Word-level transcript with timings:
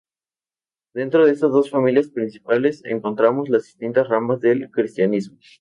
Dentro 0.95 1.27
de 1.27 1.31
estas 1.33 1.51
dos 1.51 1.69
familias 1.69 2.07
principales 2.09 2.81
encontramos 2.85 3.49
las 3.49 3.65
distintas 3.65 4.09
ramas 4.09 4.39
del 4.41 4.71
cristianismo. 4.71 5.37